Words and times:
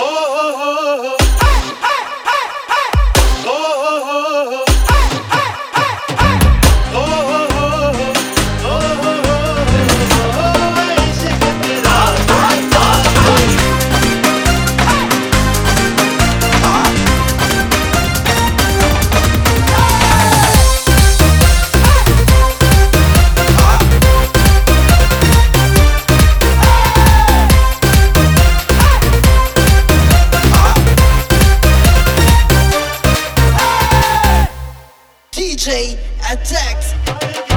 Oh, 0.00 0.04
oh 0.06 0.37
DJ. 35.68 37.47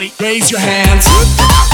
Everybody 0.00 0.24
raise 0.24 0.50
your 0.50 0.60
hands. 0.60 1.69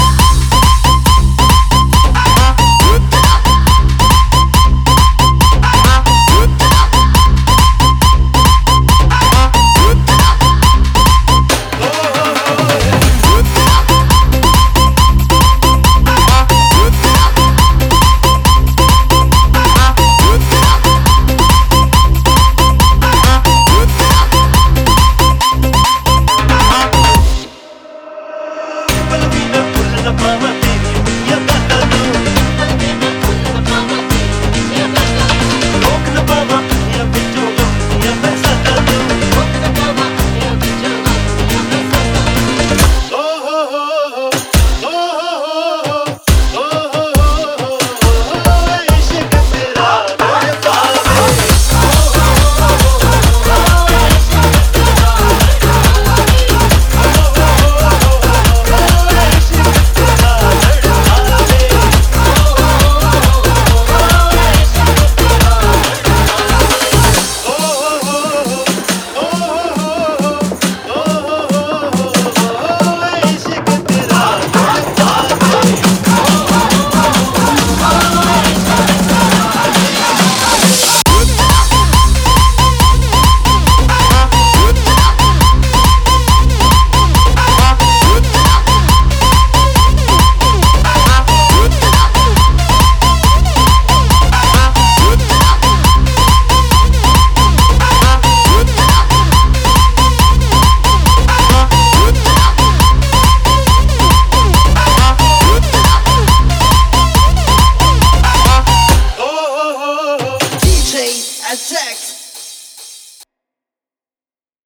Mama. 30.27 30.56